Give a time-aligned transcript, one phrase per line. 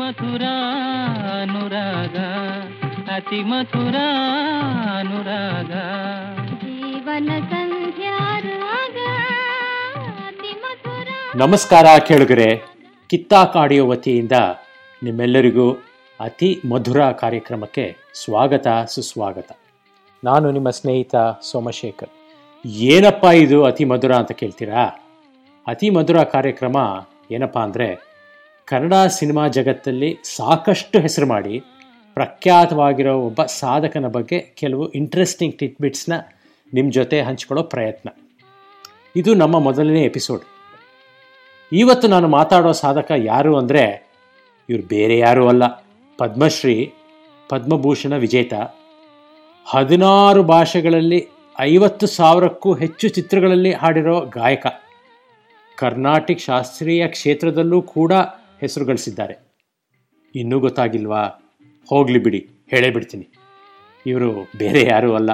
[0.00, 0.42] ಮಧುರ
[1.40, 2.16] ಅನುರಾಗ
[3.16, 3.96] ಅತಿ ಮಧುರ
[4.98, 5.72] ಅನುರಾಗ
[6.60, 8.96] ಜೀವನ ಸಂಧ್ಯಾರಾಗ
[10.26, 12.62] ಅತಿ ಮಧುರ ನಮಸ್ಕಾರ ಕೇಳುಗರೆ
[13.06, 14.32] ಕಿತ್ತಾ ಕಾಡಿಯೋ ವತಿಯಿಂದ
[15.02, 15.72] ನಿಮ್ಮೆಲ್ಲರಿಗೂ
[16.20, 19.50] ಅತಿ ಮಧುರ ಕಾರ್ಯಕ್ರಮಕ್ಕೆ ಸ್ವಾಗತ ಸುಸ್ವಾಗತ.
[20.24, 22.08] ನಾನು ನಿಮ್ಮ ಸ್ನೇಹಿತ ಸೋಮಶೇಖರ್.
[22.66, 24.84] ಏನಪ್ಪ ಇದು ಅತಿ ಮಧುರ ಅಂತ ಕೇಳ್ತೀರಾ?
[25.66, 26.76] ಅತಿ ಮಧುರ ಕಾರ್ಯಕ್ರಮ
[27.30, 28.09] ಏನಪ್ಪ ಅಂದರೆ
[28.70, 31.62] ಕನ್ನಡ ಸಿನಿಮಾ ಜಗತ್ತಲ್ಲಿ ಸಾಕಷ್ಟು ಹೆಸರು ಮಾಡಿ
[32.14, 36.12] ಪ್ರಖ್ಯಾತವಾಗಿರೋ ಒಬ್ಬ ಸಾಧಕನ ಬಗ್ಗೆ ಕೆಲವು ಇಂಟ್ರೆಸ್ಟಿಂಗ್ ಟಿಟ್ಬಿಟ್ಸ್ನ
[36.74, 38.08] ನಿಮ್ಮ ಜೊತೆ ಹಂಚ್ಕೊಳ್ಳೋ ಪ್ರಯತ್ನ.
[39.16, 40.42] ಇದು ನಮ್ಮ ಮೊದಲನೇ ಎಪಿಸೋಡ್
[41.72, 44.08] ಇವತ್ತು ನಾನು ಮಾತಾಡೋ ಸಾಧಕ ಯಾರು ಅಂದರೆ
[44.68, 45.66] ಇವರು ಬೇರೆ ಯಾರೂ ಅಲ್ಲ.
[46.18, 46.92] ಪದ್ಮಶ್ರೀ,
[47.48, 48.54] ಪದ್ಮಭೂಷಣ ವಿಜೇತ.
[49.66, 51.28] ಹದಿನಾರು ಭಾಷೆಗಳಲ್ಲಿ
[51.60, 54.66] ಐವತ್ತು ಸಾವಿರಕ್ಕೂ ಹೆಚ್ಚು ಚಿತ್ರಗಳಲ್ಲಿ ಹಾಡಿರೋ ಗಾಯಕ.
[55.76, 58.12] ಕರ್ನಾಟಕ ಶಾಸ್ತ್ರೀಯ ಕ್ಷೇತ್ರದಲ್ಲೂ ಕೂಡ
[58.60, 59.34] ಹೆಸರು ಗಳಿಸಿದ್ದಾರೆ.
[60.34, 61.22] ಇನ್ನೂ ಗೊತ್ತಾಗಿಲ್ವಾ?
[61.88, 63.26] ಹೋಗಲಿ ಬಿಡಿ, ಹೇಳೇ ಬಿಡ್ತೀನಿ.
[64.06, 65.30] ಇವರು ಬೇರೆ ಯಾರೂ ಅಲ್ಲ.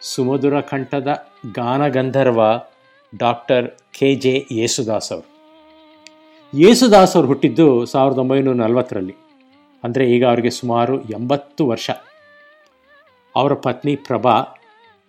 [0.00, 1.10] ಸುಮಧುರ ಕಂಠದ
[1.54, 2.40] ಗಾನಗಂಧರ್ವ
[3.18, 5.26] ಡಾಕ್ಟರ್ ಕೆ ಜೆ ಯೇಸುದಾಸ್ ಅವರು.
[6.58, 9.16] ಯೇಸುದಾಸ್ ಅವರು ಹುಟ್ಟಿದ್ದು ಸಾವಿರದ ಒಂಬೈನೂರ ನಲವತ್ತರಲ್ಲಿ.
[9.84, 11.90] ಅಂದರೆ ಈಗ ಅವರಿಗೆ ಸುಮಾರು ಎಂಬತ್ತು ವರ್ಷ.
[13.36, 14.34] ಅವರ ಪತ್ನಿ ಪ್ರಭಾ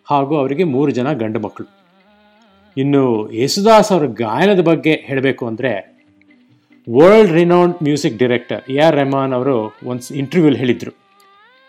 [0.08, 1.68] ಹಾಗೂ ಅವರಿಗೆ ಮೂರು ಜನ ಗಂಡು ಮಕ್ಕಳು.
[2.78, 5.99] ಇನ್ನು ಯೇಸುದಾಸ್ ಅವರ ಗಾಯನದ ಬಗ್ಗೆ ಹೇಳಬೇಕು ಅಂದರೆ
[6.98, 10.92] world renowned music director A R Rahman ಅವರು ಒಂದು ಇಂಟರ್ವ್ಯೂಲಿ ಹೇಳಿದರು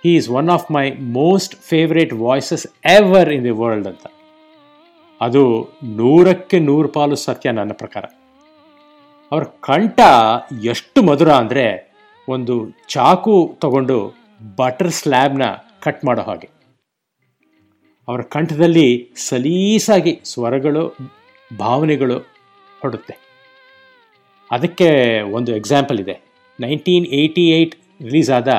[0.05, 4.07] he is one of my most favourite voices ever in the world ಅಂತ.
[5.21, 8.05] ಅದು ನೂರಕ್ಕೆ ನೂರು ಪಾಲು ಸತ್ಯ ನನ್ನ ಪ್ರಕಾರ.
[9.33, 10.01] ಅವರ ಕಂಠ
[10.65, 11.67] ಎಷ್ಟು ಮಧುರ ಅಂದರೆ
[12.29, 12.55] ಒಂದು
[12.89, 13.99] ಚಾಕು ತಗೊಂಡು
[14.57, 15.43] ಬಟರ್ ಸ್ಲ್ಯಾಬ್ನ
[15.83, 16.49] ಕಟ್ ಮಾಡೋ ಹಾಗೆ.
[18.09, 20.97] ಅವರ ಕಂಠದಲ್ಲಿ ಸಲೀಸಾಗಿ ಸ್ವರಗಳು,
[21.59, 22.19] ಭಾವನೆಗಳು
[22.83, 23.30] ಹೊಡುತ್ತೆ
[24.50, 24.88] ಅದಕ್ಕೆ
[25.38, 26.16] ಒಂದು ಎಕ್ಸಾಂಪಲ್ ಇದೆ.
[26.59, 27.75] ನೈನ್ಟೀನ್ ಏಯ್ಟಿ ಏಯ್ಟ್
[28.06, 28.50] ರಿಲೀಸ್ ಆದ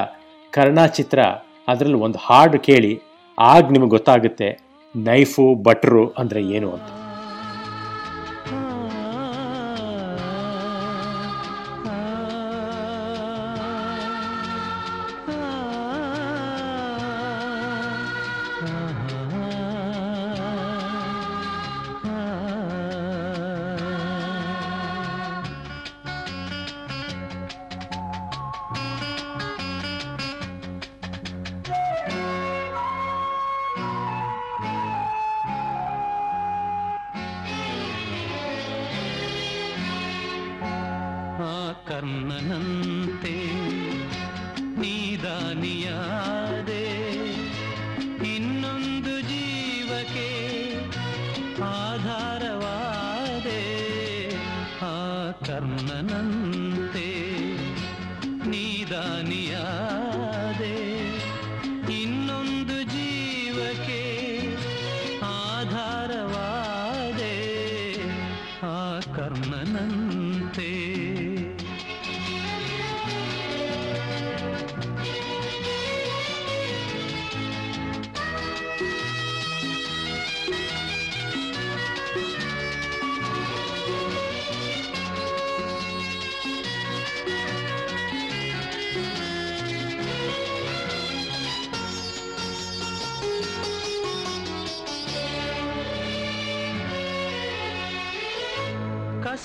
[0.53, 1.19] ಕರ್ಣ ಚಿತ್ರ,
[1.71, 2.93] ಅದರಲ್ಲಿ ಒಂದು ಹಾಡು ಕೇಳಿ,
[3.37, 4.49] ಆಗ ನಿಮಗೆ ಗೊತ್ತಾಗುತ್ತೆ,
[4.95, 7.00] ನೈಫು ಬಟ್ರು ಅಂದರೆ ಏನು ಅಂತ.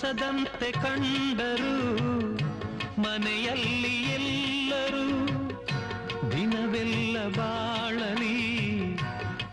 [0.06, 1.72] ಕಸದಂತೆ ಕಂಡರು
[3.02, 5.06] ಮನೆಯಲ್ಲಿ ಎಲ್ಲರೂ
[6.30, 8.36] ದಿನವೆಲ್ಲ ಬಾಳಲಿ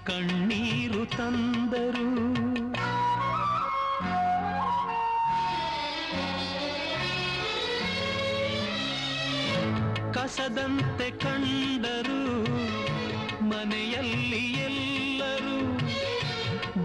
[0.03, 2.09] ಕಣ್ಣೀರು ತಂದರು.
[10.13, 12.21] ಕಸದಂತೆ ಕಂಡರು
[13.43, 15.57] ಮನೆಯಲ್ಲಿ ಎಲ್ಲರೂ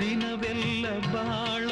[0.01, 1.68] ದಿನವೆಲ್ಲ ಬಾಳಲಿ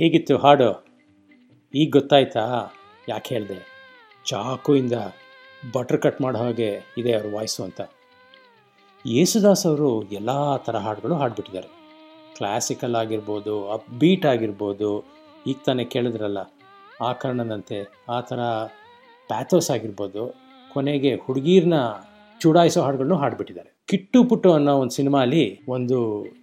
[0.00, 0.68] ಹೇಗಿತ್ತು ಹಾಡು?
[1.74, 2.42] ಈಗ ಗೊತ್ತಾಯ್ತಾ?
[3.08, 3.56] ಯಾಕೆ ಹೇಳಿದೆ?
[4.26, 4.96] ಚಾಕುಯಿಂದ
[5.74, 6.68] ಬಟರ್ ಕಟ್ ಮಾಡೋ ಹಾಗೆ
[7.00, 7.80] ಇದೆ ಅವ್ರ ವಾಯ್ಸು ಅಂತ.
[9.06, 10.30] ಯೇಸುದಾಸ್ ಅವರು ಎಲ್ಲ
[10.66, 11.68] ಥರ ಹಾಡುಗಳು ಹಾಡ್ಬಿಟ್ಟಿದ್ದಾರೆ.
[12.36, 14.90] ಕ್ಲಾಸಿಕಲ್ ಆಗಿರ್ಬೋದು ಅಪ್ ಬೀಟ್ ಆಗಿರ್ಬೋದು,
[15.46, 16.38] ಈಗ ತಾನೇ ಕೇಳಿದ್ರಲ್ಲ,
[17.02, 18.38] ಆ ಕಾರಣದಂತೆ ಆ ಥರ
[19.30, 20.24] ಪ್ಯಾಥೋಸ್ ಆಗಿರ್ಬೋದು,
[20.74, 21.74] ಕೊನೆಗೆ ಹುಡುಗೀರ್ನ
[22.40, 23.70] ಚುಡಾಯಿಸೋ ಹಾಡುಗಳನ್ನು ಹಾಡ್ಬಿಟ್ಟಿದ್ದಾರೆ.
[23.92, 25.98] ಕಿಟ್ಟು ಪುಟ್ಟು ಅನ್ನೋ ಒಂದು ಸಿನಿಮಾಲಿ ಒಂದು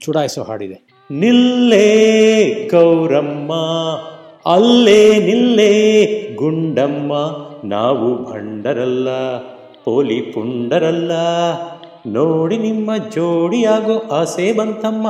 [0.06, 0.97] ಚುಡಾಯಿಸೋ ಹಾಡಿದೆ.
[1.12, 3.54] ನಿಲ್ಲೇ ಕೌರಮ್ಮ
[4.50, 7.14] ಅಲ್ಲೇ ನಿಲ್ಲೇ ಗುಂಡಮ್ಮ.
[7.68, 9.38] ನಾವು ಭಂಡರಲ್ಲ,
[9.84, 11.12] ಪೋಲಿ ಪುಂಡರಲ್ಲ.
[12.08, 15.08] ನೋಡಿ ನಿಮ್ಮ ಜೋಡಿಯಾಗೋ ಆಸೆ ಬಂತಮ್ಮ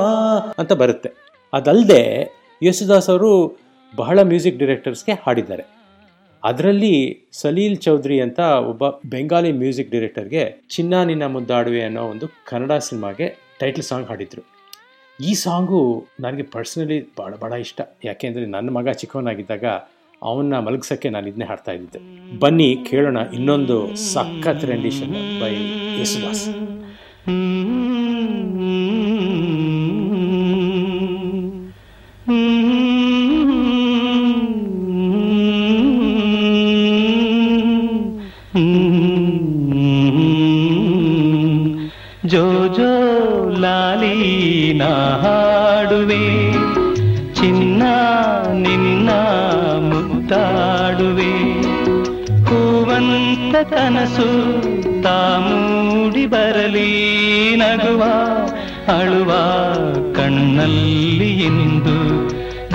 [0.58, 1.10] ಅಂತ ಬರುತ್ತೆ.
[1.54, 2.34] ಅದಲ್ಲದೆ
[2.64, 3.60] ಯೇಸುದಾಸ್ ಅವರು
[3.96, 5.66] ಬಹಳ ಮ್ಯೂಸಿಕ್ ಡಿರೆಕ್ಟರ್ಸ್ಗೆ ಹಾಡಿದ್ದಾರೆ.
[6.44, 13.38] ಅದರಲ್ಲಿ ಸಲೀಲ್ ಚೌಧರಿ ಅಂತ ಒಬ್ಬ ಬೆಂಗಾಲಿ ಮ್ಯೂಸಿಕ್ ಡಿರೆಕ್ಟರ್ಗೆ ಚಿನ್ನ ನಿನ್ನ ಮುದ್ದಾಡುವೆ ಅನ್ನೋ ಒಂದು ಕನ್ನಡ ಸಿನಿಮಾಗೆ
[13.60, 14.57] ಟೈಟಲ್ ಸಾಂಗ್ ಹಾಡಿದ್ರು.
[15.22, 17.82] ಈ ಸಾಂಗು ನನಗೆ ಪರ್ಸ್ನಲಿ ಭಾಳ ಭಾಳ ಇಷ್ಟ.
[18.04, 19.66] ಯಾಕೆಂದರೆ ನನ್ನ ಮಗ ಚಿಕ್ಕವನಾಗಿದ್ದಾಗ
[20.22, 22.40] ಅವನ್ನ ಮಲಗಿಸೋಕ್ಕೆ ನಾನು ಇದನ್ನೇ ಹಾಡ್ತಾ ಇದ್ದಿದ್ದೆ.
[22.40, 25.54] ಬನ್ನಿ ಕೇಳೋಣ ಇನ್ನೊಂದು ಸಖತ್ ರೆಂಡಿಷನ್ ಬೈ
[26.00, 26.46] ಯೇಸುದಾಸ್.
[53.78, 54.30] ಕನಸು
[55.02, 56.92] ತಾ ಮೂಡಿ ಬರಲಿ
[57.56, 58.04] ನಗುವ
[58.98, 59.32] ಅಳುವ
[60.14, 61.98] ಕಣ್ಣಲ್ಲಿ ಇಂದು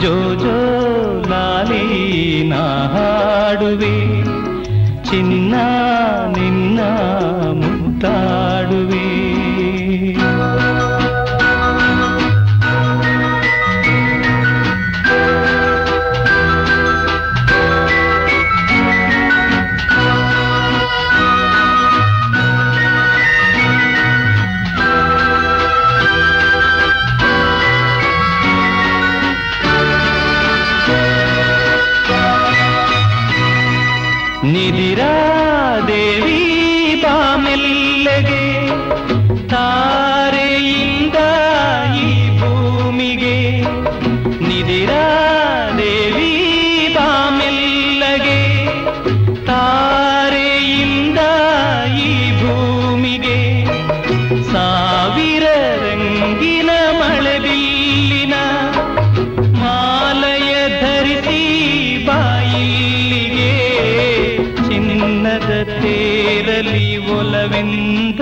[0.03, 0.57] ಜೋ ಜೋ
[1.31, 1.85] ಲಾಲಿ
[2.95, 3.97] ಹಾಡುವೆ.
[5.11, 5.55] ಚಿನ್ನ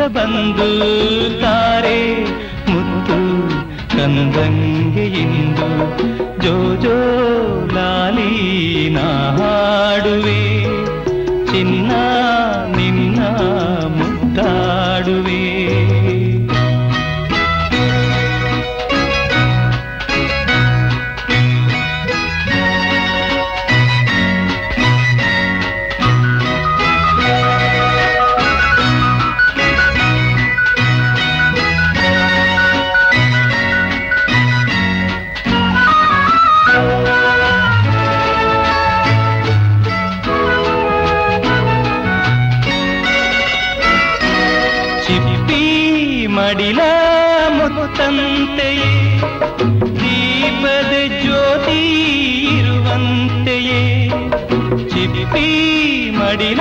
[0.08, 0.80] ಬಂದು
[1.40, 2.24] ತಾರೆ.
[2.70, 3.18] ಮುತ್ತು
[3.96, 5.68] ಕಂದಂಗೆ ಇಂದು
[6.42, 6.98] ಜೋ ಜೋ
[7.74, 10.59] ಲಾಲಿ ನಾ ಹಾಡುವೆ.
[56.30, 56.60] ಮಡಿಲ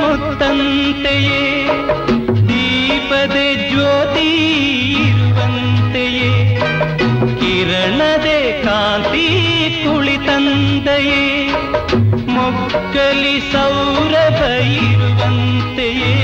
[0.00, 1.40] ಮುತ್ತಂತೆಯೇ,
[2.48, 3.36] ದೀಪದ
[3.70, 4.28] ಜ್ಯೋತಿ
[5.06, 6.30] ಇರುವಂತೆಯೇ,
[7.40, 9.26] ಕಿರಣದೆ ಕಾಂತಿ
[9.84, 11.48] ಕುಳಿತಂತೆಯೇ
[12.28, 14.40] ಮೊಕ್ಕಲಿ ಸೌರಭ
[14.84, 16.14] ಇರುವಂತೆಯೇ,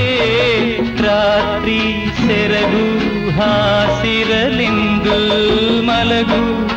[1.03, 1.79] ರಾತ್ರಿ
[2.27, 2.85] ಸೆರಗು
[3.31, 5.17] ಹಾಸಿರಲೆಂದು
[5.81, 6.70] ಮಲಗು.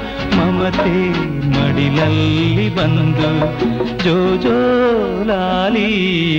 [0.64, 0.98] ಮಮತೆ
[1.54, 3.30] ಮಡಿಲಲ್ಲಿ ಬಂದು
[4.04, 4.54] ಜೋ ಜೋ
[5.24, 5.88] ಲಾಲಿ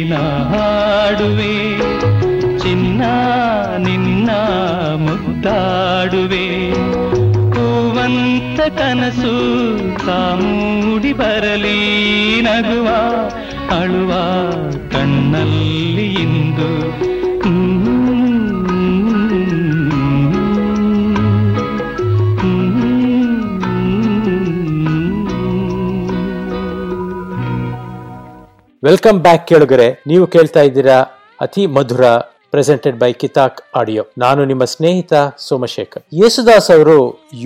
[0.03, 1.51] ನಾ ಹಾಡುವೆ,
[2.57, 3.01] ಚಿನ್ನ
[3.77, 4.29] ನಿನ್ನ
[5.03, 6.47] ಮುದ್ದಾಡುವೆ.
[7.35, 9.35] ನಗುವಂತ ಕನಸು
[10.05, 11.77] ಕಾಮೂಡಿ ಬರಲಿ
[12.41, 12.87] ನಗುವ,
[13.77, 14.11] ಅಳುವ
[14.91, 16.71] ಕಣ್ಣಲ್ಲಿ ಇಂದು
[28.85, 29.85] ವೆಲ್ಕಮ್ ಬ್ಯಾಕ್ ಕೇಳುಗರೆ.
[30.07, 30.95] ನೀವು ಕೇಳ್ತಾ ಇದ್ದೀರಾ
[31.41, 32.05] ಅತಿ ಮಧುರ
[32.53, 35.13] ಪ್ರೆಸೆಂಟೆಡ್ ಬೈ ಕಿತಾಕ್ ಆಡಿಯೋ ನಾನು ನಿಮ್ಮ ಸ್ನೇಹಿತ
[35.47, 36.03] ಸೋಮಶೇಖರ್.
[36.21, 36.97] ಯೇಸುದಾಸ್ ಅವರು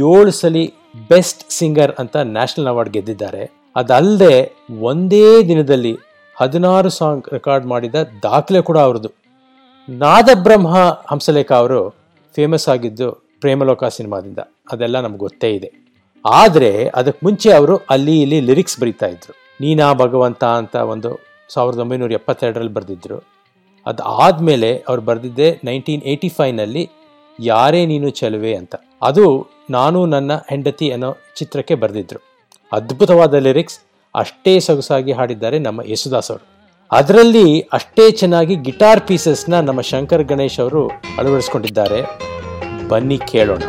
[0.09, 0.65] ಏಳು ಸಲಿ
[1.09, 3.43] ಬೆಸ್ಟ್ ಸಿಂಗರ್ ಅಂತ ನ್ಯಾಷನಲ್ ಅವಾರ್ಡ್ ಗೆದ್ದಿದ್ದಾರೆ.
[3.75, 4.35] ಅದಲ್ಲದೆ
[4.81, 5.93] ಒಂದೇ ದಿನದಲ್ಲಿ
[6.35, 9.11] ಹದಿನಾರು ಸಾಂಗ್ ರೆಕಾರ್ಡ್ ಮಾಡಿದ ದಾಖಲೆ ಕೂಡ ಅವ್ರದ್ದು.
[9.89, 10.75] ನಾದಬ್ರಹ್ಮ
[11.11, 11.81] ಹಂಸಲೇಖ ಅವರು
[12.35, 13.09] ಫೇಮಸ್ ಆಗಿದ್ದು
[13.41, 14.39] ಪ್ರೇಮಲೋಕ ಸಿನಿಮಾದಿಂದ.
[14.71, 15.71] ಅದೆಲ್ಲ ನಮ್ಗೆ ಗೊತ್ತೇ ಇದೆ.
[16.25, 19.35] ಆದರೆ ಅದಕ್ಕೆ ಮುಂಚೆ ಅವರು ಅಲ್ಲಿ ಇಲ್ಲಿ ಲಿರಿಕ್ಸ್ ಬರೀತಾ ಇದ್ರು.
[19.61, 23.17] ನೀನಾ ಭಗವಂತ ಅಂತ ಒಂದು ಸಾವಿರದ ಒಂಬೈನೂರ ಎಪ್ಪತ್ತೆರಡರಲ್ಲಿ ಬರೆದಿದ್ದರು
[23.85, 26.83] ಅದು ಆದಮೇಲೆ ಅವ್ರು ಬರೆದಿದ್ದೆ ನೈನ್ಟೀನ್ ಏಯ್ಟಿ ಫೈವ್ನಲ್ಲಿ
[27.39, 28.75] ಯಾರೇ ನೀನು ಚೆಲುವೆ ಅಂತ.
[29.01, 29.25] ಅದು
[29.69, 32.21] ನಾನು ನನ್ನ ಹೆಂಡತಿ ಅನ್ನೋ ಚಿತ್ರಕ್ಕೆ ಬರೆದಿದ್ದರು
[32.73, 33.77] ಅದ್ಭುತವಾದ ಲಿರಿಕ್ಸ್,
[34.15, 36.45] ಅಷ್ಟೇ ಸೊಗಸಾಗಿ ಹಾಡಿದ್ದಾರೆ ನಮ್ಮ ಯೇಸುದಾಸ್ ಅವರು.
[36.91, 40.87] ಅದರಲ್ಲಿ ಅಷ್ಟೇ ಚೆನ್ನಾಗಿ ಗಿಟಾರ್ ಪೀಸಸ್ನ ನಮ್ಮ ಶಂಕರ್ ಗಣೇಶ್ ಅವರು
[41.17, 42.01] ಅಳವಡಿಸ್ಕೊಂಡಿದ್ದಾರೆ.
[42.87, 43.63] ಬನ್ನಿ ಕೇಳೋಣ.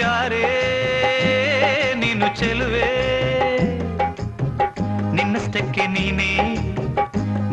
[0.00, 0.46] ಯಾರೇ
[2.02, 2.88] ನೀನು ಚೆಲುವೆ,
[5.16, 6.30] ನಿನ್ನಷ್ಟಕ್ಕೆ ನೀನೇ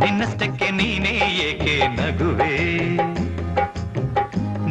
[0.04, 1.14] ನಿನ್ನಷ್ಟಕ್ಕೆ ನೀನೇ
[1.48, 2.54] ಏಕೆ ನಗುವೆ?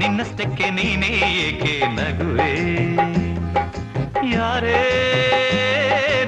[0.00, 1.12] ನಿನ್ನಷ್ಟಕ್ಕೆ ನೀನೇ
[1.46, 2.52] ಏಕೆ ನಗುವೆ?
[4.34, 4.82] ಯಾರೇ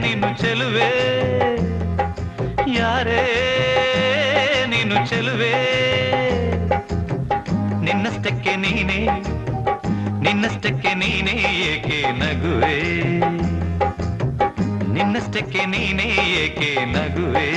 [0.04, 0.90] ನೀನು ಚೆಲುವೆ,
[2.78, 3.22] ಯಾರೇ
[4.72, 5.54] ನೀನು ಚೆಲುವೆ?
[7.86, 9.00] ನಿನ್ನಷ್ಟಕ್ಕೆ ನೀನೇ
[10.24, 11.36] ನಿನ್ನಷ್ಟಕ್ಕೆ ನೀನೇ
[11.72, 12.76] ಏಕೆ ನಗುವೆ?
[14.92, 16.08] ನಿನ್ನಷ್ಟಕ್ಕೆ ನೀನೇ
[16.44, 17.48] ಏಕೆ ನಗುವೆ?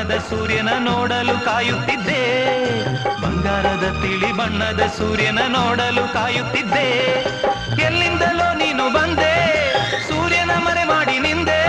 [0.00, 2.20] ಬಣ್ಣದ ಸೂರ್ಯನ ನೋಡಲು ಕಾಯುತ್ತಿದ್ದೆ.
[3.22, 6.86] ಬಂಗಾರದ ತಿಳಿ ಬಣ್ಣದ ಸೂರ್ಯನ ನೋಡಲು ಕಾಯುತ್ತಿದ್ದೆ.
[7.86, 9.32] ಎಲ್ಲಿಂದಲೋ ನೀನು ಬಂದೆ,
[10.08, 11.60] ಸೂರ್ಯನ ಮರೆ ಮಾಡಿ ನಿಂದೆ.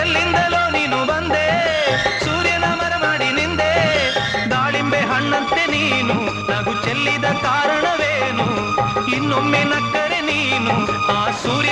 [0.00, 1.46] ಎಲ್ಲಿಂದಲೋ ನೀನು ಬಂದೆ,
[2.24, 3.72] ಸೂರ್ಯನ ಮರೆ ಮಾಡಿ ನಿಂದೆ.
[4.50, 6.16] ದಾಳಿಂಬೆ ಹಣ್ಣಂತೆ ನೀನು,
[6.50, 8.48] ನಗು ಚೆಲ್ಲಿದ ಕಾರಣವೇನು?
[9.16, 10.74] ಇನ್ನೊಮ್ಮೆ ನಕ್ಕರೆ ನೀನು,
[11.18, 11.63] ಆ ಸೂರ್ಯನೇ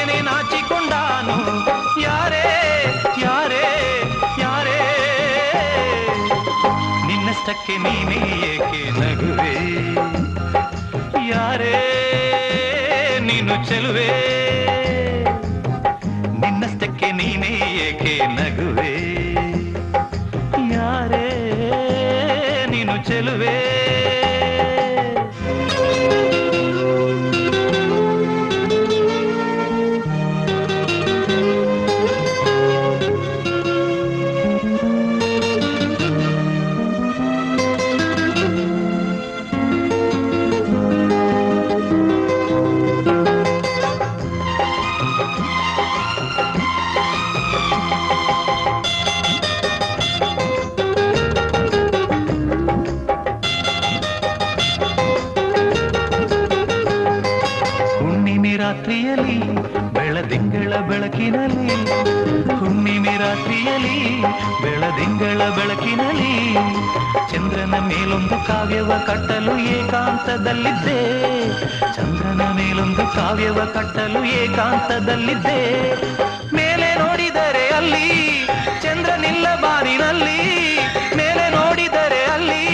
[7.52, 9.52] ನಿನ್ನಷ್ಟಕ್ಕೆ ನೀನೇ ಏಕೆ ನಗುವೆ?
[11.28, 11.75] ಯಾರೇ
[13.21, 14.09] ನೀನು ಚೆಲುವೆ?
[73.82, 75.60] ಕಟ್ಟಲು ಏಕಾಂತದಲ್ಲಿದ್ದೆ.
[76.54, 78.08] ಮೇಲೆ ನೋಡಿದರೆ ಅಲ್ಲಿ
[78.82, 80.40] ಚಂದ್ರನಿಲ್ಲ ಬಾನಿನಲ್ಲಿ.
[81.16, 82.64] ಮೇಲೆ ನೋಡಿದರೆ ಅಲ್ಲಿ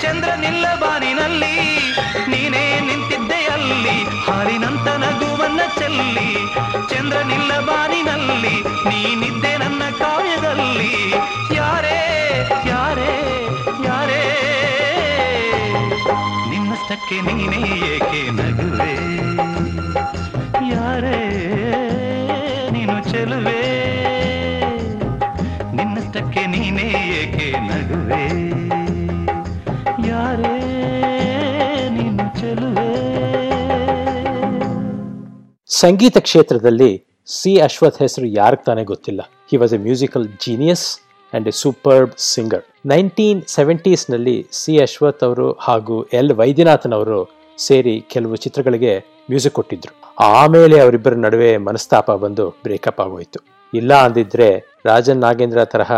[0.00, 1.56] ಚಂದ್ರನಿಲ್ಲ ಬಾನಿನಲ್ಲಿ.
[2.28, 6.46] ನೀನೇ ನಿಂತಿದ್ದೆ ಅಲ್ಲಿ, ಹಾಲಿನಂತ ನಗುವನ್ನ ಚೆಲ್ಲಿ.
[6.94, 11.10] ಚಂದ್ರನಿಲ್ಲ ಬಾನಿನಲ್ಲಿ, ನೀನಿದ್ದೆ ನನ್ನ ಕಾಯದಲ್ಲಿ.
[11.54, 11.98] ಯಾರೇ
[12.66, 13.48] ಯಾರೇ
[13.84, 14.22] ಯಾರೇ.
[16.50, 17.62] ನಿನ್ನಷ್ಟಕ್ಕೆ ನೀನೇ
[17.94, 18.96] ಏಕೆ ನಗುವೆ?
[20.96, 21.16] ಯಾರೇ
[22.70, 23.62] ನೀನು ಚೆಲುವೆ.
[25.76, 26.86] ನಿನ್ನಷ್ಟಕ್ಕೆ ನೀನೇ
[27.22, 28.22] ಏಕೆ ನಗುವೆ?
[30.08, 30.54] ಯಾರೇ
[31.88, 32.88] ನೀನು ಚೆಲುವೆ?
[35.68, 39.20] ಸಂಗೀತ ಕ್ಷೇತ್ರದಲ್ಲಿ ಸಿ ಅಶ್ವಥ್ ಹೆಸರು ಯಾರಿಗೆ ತಾನೇ ಗೊತ್ತಿಲ್ಲ.
[39.50, 40.98] He was a musical genius
[41.34, 47.35] and a superb singer nineteen ಸೆವೆಂಟೀಸ್ನಲ್ಲಿ C Ashwath ಅವರು ಹಾಗೂ ಎಲ್ ವೈದ್ಯನಾಥನ್ ಅವರು
[47.66, 48.92] ಸೇರಿ ಕೆಲವು ಚಿತ್ರಗಳಿಗೆ
[49.30, 49.92] ಮ್ಯೂಸಿಕ್ ಕೊಟ್ಟಿದ್ರು.
[50.40, 53.40] ಆಮೇಲೆ ಅವರಿಬ್ಬರ ನಡುವೆ ಮನಸ್ತಾಪ ಬಂದು ಬ್ರೇಕಪ್ ಆಗೋಯ್ತು.
[53.72, 54.48] ಇಲ್ಲ ಅಂದಿದ್ರೆ
[54.86, 55.92] ರಾಜನ್ ನಾಗೇಂದ್ರ ತರಹ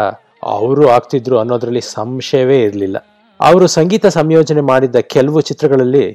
[0.56, 2.98] ಅವರು ಆಗ್ತಿದ್ರು ಅನ್ನೋದ್ರಲ್ಲಿ ಸಂಶಯವೇ ಇರಲಿಲ್ಲ.
[3.40, 6.06] ಅವರು ಸಂಗೀತ ಸಂಯೋಜನೆ ಮಾಡಿದ್ದ ಕೆಲವು ಚಿತ್ರಗಳಲ್ಲಿ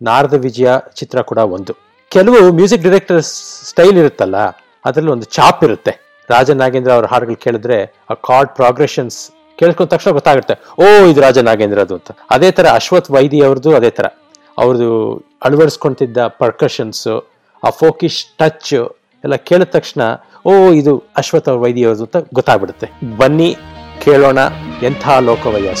[0.00, 1.72] ನಾರದ ವಿಜಯ ಚಿತ್ರ ಕೂಡ ಒಂದು.
[2.12, 3.20] ಕೆಲವು ಮ್ಯೂಸಿಕ್ ಡೈರೆಕ್ಟರ್
[3.70, 4.36] ಸ್ಟೈಲ್ ಇರುತ್ತಲ್ಲ,
[4.84, 5.92] ಅದರಲ್ಲಿ ಒಂದು ಚಾಪ್ ಇರುತ್ತೆ.
[6.28, 7.78] ರಾಜನ್ ನಾಗೇಂದ್ರ ಅವ್ರ ಹಾಡುಗಳು ಕೇಳಿದ್ರೆ
[8.10, 9.18] ಆ ಕಾರ್ಡ್ ಪ್ರೋಗ್ರೆಷನ್ಸ್
[9.58, 12.10] ಕೇಳ್ಕೊಂಡ ತಕ್ಷಣ ಗೊತ್ತಾಗುತ್ತೆ, ಓ, ಇದು ರಾಜ ನಾಗೇಂದ್ರದು ಅಂತ.
[12.36, 14.06] ಅದೇ ತರ ಅಶ್ವಥ್ ವೈದಿ ಅವ್ರದ್ದು ಅದೇ ತರ
[14.58, 17.28] ಅವ್ರದ್ದು ಅಳವಡಿಸ್ಕೊಂತಿದ್ದ ಪರ್ಕಷನ್ಸು
[17.66, 18.74] ಆ ಫೋಕಿಶ್ ಟಚ್
[19.24, 20.02] ಎಲ್ಲ ಕೇಳಿದ ತಕ್ಷಣ,
[20.44, 23.16] ಓ, ಇದು ಅಶ್ವಥ್ ಅವ್ರ ವೈದಿ ಅಂತ ಗೊತ್ತಾಗ್ಬಿಡುತ್ತೆ.
[23.16, 23.56] ಬನ್ನಿ,
[24.04, 24.38] ಕೇಳೋಣ
[24.82, 25.74] ಎಂಥ ಲೋಕವಯ್ಯ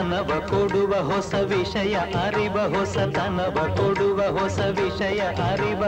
[0.00, 5.82] ಹೊಸತನವ ಕೊಡುವ ಹೊಸ ವಿಷಯ, ಅರಿವ ಹೊಸತನವ ಕೊಡುವ ಹೊಸ ವಿಷಯ, ಅರಿವ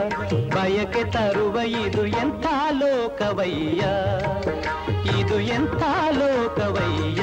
[0.48, 3.82] ಬಯಕೆ ತರುವ ಇದು ಎಂಥ ಲೋಕವಯ್ಯ?
[5.20, 7.22] ಇದು ಎಂಥ ಲೋಕವಯ್ಯ?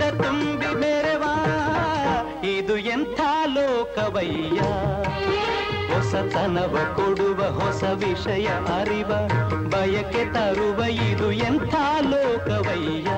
[0.00, 1.34] ಜನರಿಂದ ತುಂಬಿ ಮೇರೆವಾ
[2.44, 4.60] ಇದು ಎಂಥ ಲೋಕವಯ್ಯ?
[5.94, 9.28] ಹೊಸತನವ ಕೊಡುವ ಹೊಸ ವಿಷಯ ಅರಿವ,
[9.68, 13.08] ಬಯಕೆ ತರುವ ಇದು ಎಂಥ ಲೋಕವಯ್ಯ?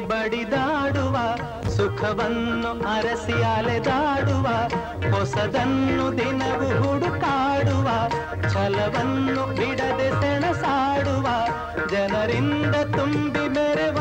[0.00, 1.16] ಬಡಿದಾಡುವ,
[1.68, 4.46] ಸುಖವನ್ನು ಅರಸಿ ಅಲೆದಾಡುವ,
[5.14, 7.88] ಹೊಸದನ್ನು ದಿನವು ಹುಡುಕಾಡುವ,
[8.52, 11.28] ಛಲವನ್ನು ಬಿಡದೆ ಸೆಣಸಾಡುವ,
[11.88, 13.98] ಜನರಿಂದ ತುಂಬಿ ಮೆರೆವ.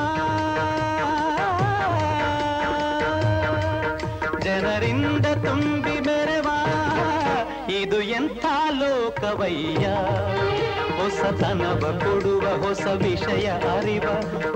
[4.40, 6.48] ಜನರಿಂದ ತುಂಬಿ ಮೆರೆವ.
[7.70, 9.88] ಇದು ಎಂಥ ಲೋಕವಯ್ಯ.
[11.00, 14.08] ಹೊಸತನವ ಕೊಡುವ ಹೊಸ ವಿಷಯ ಅರಿವ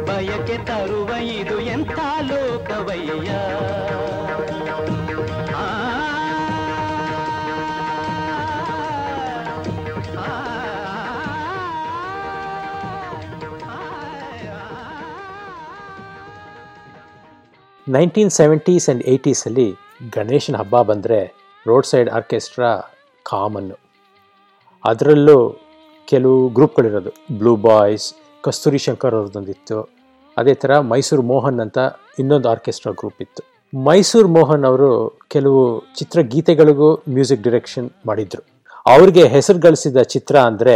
[0.06, 3.30] ಬಯಕೆ ತರುವ ಇದು ಎಂಥ ಲೋಕವಯ್ಯ
[17.88, 19.68] ನೈನ್ಟೀನ್ ಸೆವೆಂಟೀಸ್ ಆ್ಯಂಡ್ ಏಯ್ಟೀಸಲ್ಲಿ
[20.14, 21.20] ಗಣೇಶನ ಹಬ್ಬ ಬಂದರೆ
[21.66, 22.70] ರೋಡ್ ಸೈಡ್ ಆರ್ಕೆಸ್ಟ್ರಾ
[23.26, 23.78] ಕಾಮನ್ನು
[24.84, 25.38] ಅದರಲ್ಲೂ
[26.08, 27.12] ಕೆಲವು ಗ್ರೂಪ್ಗಳಿರೋದು.
[27.40, 28.08] ಬ್ಲೂ ಬಾಯ್ಸ್
[28.46, 29.78] ಕಸ್ತೂರಿ ಶಂಕರ್ ಅವ್ರದ್ದೊಂದಿತ್ತು.
[30.38, 31.80] ಅದೇ ಥರ ಮೈಸೂರು ಮೋಹನ್ ಅಂತ
[32.20, 33.42] ಇನ್ನೊಂದು ಆರ್ಕೆಸ್ಟ್ರಾ ಗ್ರೂಪ್ ಇತ್ತು.
[33.74, 34.90] ಮೈಸೂರು ಮೋಹನ್ ಅವರು
[35.30, 35.62] ಕೆಲವು
[36.00, 38.44] ಚಿತ್ರಗೀತೆಗಳಿಗೂ ಮ್ಯೂಸಿಕ್ ಡಿರೆಕ್ಷನ್ ಮಾಡಿದ್ರು.
[38.86, 40.76] ಅವ್ರಿಗೆ ಹೆಸರು ಗಳಿಸಿದ ಚಿತ್ರ ಅಂದರೆ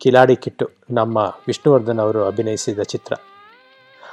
[0.00, 3.14] ಕಿಲಾಡಿ ಕಿಟ್ಟು, ನಮ್ಮ ವಿಷ್ಣುವರ್ಧನ್ ಅವರು ಅಭಿನಯಿಸಿದ ಚಿತ್ರ.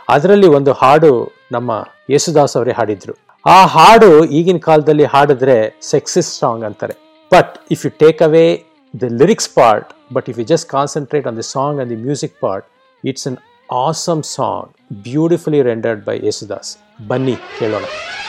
[0.09, 1.11] ಅದರಲ್ಲಿ ಒಂದು ಹಾಡು
[1.51, 1.71] ನಮ್ಮ
[2.09, 3.13] ಯೇಸುದಾಸ್ ಅವರೇ ಹಾಡಿದ್ರು.
[3.45, 6.95] ಆ ಹಾಡು ಈಗಿನ ಕಾಲದಲ್ಲಿ ಹಾಡಿದ್ರೆ ಸೆಕ್ಸಿಸ್ ಸಾಂಗ್ ಅಂತಾರೆ.
[7.31, 8.45] But if you take away
[8.93, 12.67] the lyrics part, but if you just concentrate on the song and the music part,
[13.03, 16.77] it's an awesome song, beautifully rendered by Yesudas.
[16.99, 18.22] Bunny Kelona.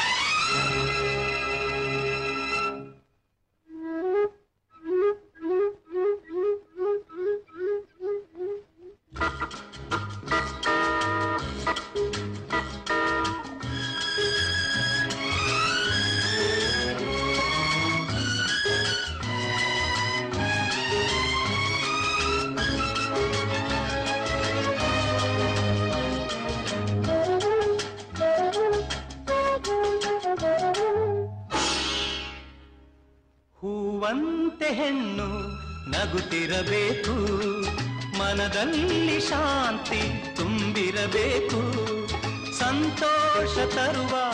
[43.66, 44.32] ತರುವ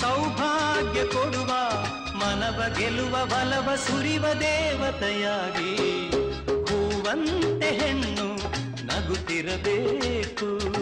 [0.00, 1.52] ಸೌಭಾಗ್ಯ ಕೊಡುವ
[2.14, 5.76] ಮನವ ಗೆಲುವ ಬಲವ ಸುರಿವ ದೇವತೆಯಾಗಿ.
[6.46, 8.34] ಹೂವಂತೆ ಹೆಣ್ಣು
[8.86, 10.81] ನಗುತ್ತಿರಬೇಕು.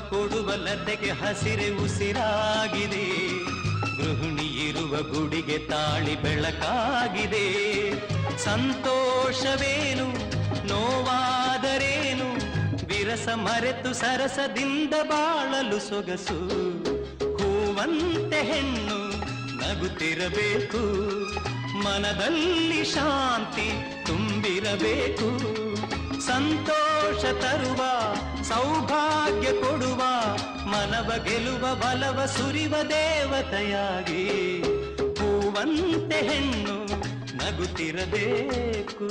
[0.00, 3.06] ಕೊಡುವ ಲತೆಗೆ ಹಸಿರೆ ಉಸಿರಾಗಿದೆ.
[3.96, 7.46] ಗೃಹಿಣಿ ಇರುವ ಗುಡಿಗೆ ತಾಳಿ ಬೆಳಕಾಗಿದೆ.
[8.38, 10.08] ಸಂತೋಷವೇನು,
[10.66, 12.50] ನೋವಾದರೇನು?
[12.86, 16.38] ವಿರಸ ಮರೆತು ಸರಸದಿಂದ ಬಾಳಲು ಸೊಗಸು.
[17.36, 19.16] ಹೂವಂತೆ ಹೆಣ್ಣು
[19.56, 20.78] ನಗುತ್ತಿರಬೇಕು.
[21.78, 23.72] ಮನದಲ್ಲಿ ಶಾಂತಿ
[24.06, 25.40] ತುಂಬಿರಬೇಕು.
[26.26, 27.80] ಸಂತೋಷ ತರುವ
[28.50, 30.02] ಸೌಭಾಗ್ಯ ಕೊಡುವ
[30.66, 34.62] ಮನವ ಗೆಲುವ ಬಲವ ಸುರಿವ ದೇವತೆಯಾಗಿ.
[35.18, 36.84] ಹೂವಂತೆ ಹೆಣ್ಣು
[37.36, 39.08] ನಗುತ್ತಿರಬೇಕು.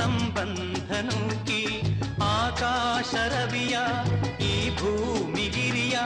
[0.00, 1.82] ತೊರೆಯುವುದೇ ಸಂಬಂಧ ನೂಕಿ
[2.22, 3.78] ಆಕಾಶ ರವಿಯ
[4.40, 5.98] ಈ ಭೂಮಿಗಿರಿಯ,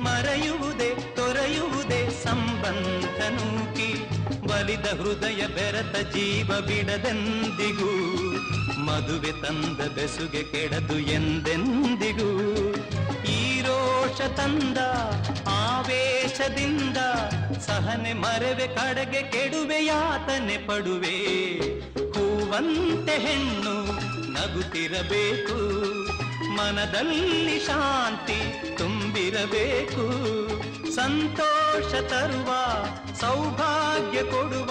[0.00, 3.92] ಮರೆಯುವುದೇ, ತೊರೆಯುವುದೇ ಸಂಬಂಧನೂಕಿ
[4.46, 7.92] ಬಲಿದ ಹೃದಯ ಬೆರತ ಜೀವ ಬಿಡದೆಂದಿಗೂ,
[8.80, 12.30] ಮದುವೆ ತಂದ ಬೆಸುಗೆ ಕೆಡದು ಎಂದೆಂದಿಗೂ.
[13.24, 14.78] ಈ ರೋಷ ತಂದ
[15.48, 16.96] ಆವೇಶದಿಂದ,
[17.58, 21.24] ಸಹನೆ ಮರೆವೆ ಕಡೆಗೆ ಕೆಡುವೆ, ಯಾತನೆ ಪಡುವೆ.
[22.54, 23.92] ಹೂವಂತೆ ಹೆಣ್ಣು
[24.32, 25.56] ನಗುತ್ತಿರಬೇಕು.
[26.48, 28.38] ಮನದಲ್ಲಿ ಶಾಂತಿ
[28.76, 30.04] ತುಂಬಿರಬೇಕು.
[30.94, 32.50] ಸಂತೋಷ ತರುವ,
[33.20, 34.70] ಸೌಭಾಗ್ಯ ಕೊಡುವ,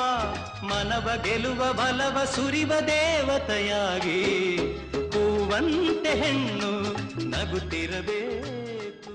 [0.68, 4.22] ಮನವ ಗೆಲುವ, ಬಲವ ಸುರಿವ ದೇವತೆಯಾಗಿ
[5.14, 6.72] ಹೂವಂತೆ ಹೆಣ್ಣು
[7.30, 9.12] ನಗುತ್ತಿರಬೇಕು.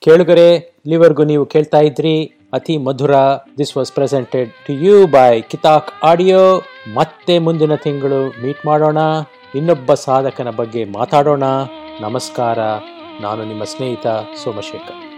[0.00, 3.14] ಕೇಳುಗರೆ, ಇಲ್ಲಿವರೆಗೂ ನೀವು ಕೇಳ್ತಾ ಇದ್ರಿ ಅತಿ ಮಧುರ.
[3.58, 6.62] This was presented to you by Kitak audio
[6.94, 8.98] ಮತ್ತೆ ಮುಂದಿನ ತಿಂಗಳು ಮೀಟ್ ಮಾಡೋಣ.
[9.54, 11.42] ಇನ್ನೊಬ್ಬ ಸಾಧಕನ ಬಗ್ಗೆ ಮಾತಾಡೋಣ.
[12.00, 12.58] ನಮಸ್ಕಾರ.
[13.20, 14.06] ನಾನು ನಿಮ್ಮ ಸ್ನೇಹಿತ
[14.44, 15.12] ಸೋಮಶೇಖರ್.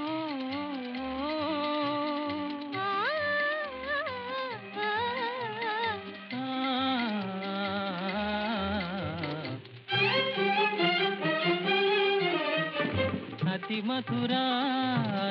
[13.55, 14.33] ಅತಿ ಮಧುರ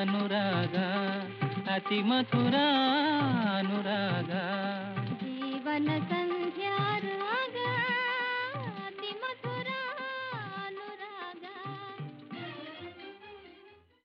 [0.00, 0.76] ಅನುರಾಗ,
[1.74, 2.02] ಅತಿ